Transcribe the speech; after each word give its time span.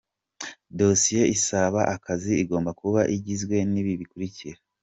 Dossier 0.79 1.23
isaba 1.35 1.81
akazi 1.95 2.31
igomba 2.43 2.71
kuba 2.81 3.01
igizwe 3.15 3.55
n’ibi 3.71 3.93
bikurikira:. 4.01 4.57